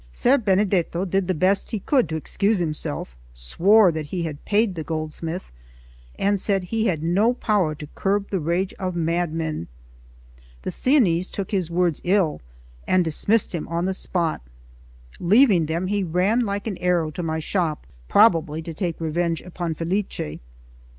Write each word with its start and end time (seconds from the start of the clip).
Ser 0.11 0.39
Benedetto 0.39 1.05
did 1.05 1.27
the 1.27 1.35
best 1.35 1.69
he 1.69 1.77
could 1.79 2.09
to 2.09 2.15
excuse 2.15 2.57
himself, 2.57 3.15
swore 3.33 3.91
that 3.91 4.07
he 4.07 4.23
had 4.23 4.43
paid 4.45 4.73
the 4.73 4.83
goldsmith, 4.83 5.51
and 6.17 6.41
said 6.41 6.63
he 6.63 6.87
had 6.87 7.03
no 7.03 7.35
power 7.35 7.75
to 7.75 7.85
curb 7.93 8.31
the 8.31 8.39
rage 8.39 8.73
of 8.79 8.95
madmen. 8.95 9.67
The 10.63 10.71
Sienese 10.71 11.29
took 11.29 11.51
his 11.51 11.69
words 11.69 12.01
ill, 12.03 12.41
and 12.87 13.03
dismissed 13.05 13.53
him 13.53 13.67
on 13.67 13.85
the 13.85 13.93
spot. 13.93 14.41
Leaving 15.19 15.67
them, 15.67 15.85
he 15.85 16.03
ran 16.03 16.39
like 16.39 16.65
an 16.65 16.79
arrow 16.79 17.11
to 17.11 17.21
my 17.21 17.37
shop, 17.37 17.85
probably 18.07 18.63
to 18.63 18.73
take 18.73 18.99
revenge 18.99 19.43
upon 19.43 19.75
Felice. 19.75 20.39